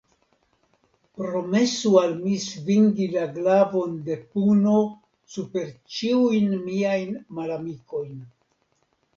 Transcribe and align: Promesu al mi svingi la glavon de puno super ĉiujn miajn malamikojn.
Promesu 1.19 1.91
al 2.01 2.15
mi 2.21 2.37
svingi 2.45 3.07
la 3.17 3.27
glavon 3.37 3.93
de 4.07 4.17
puno 4.37 4.75
super 5.35 5.71
ĉiujn 5.99 6.59
miajn 6.67 7.17
malamikojn. 7.41 8.19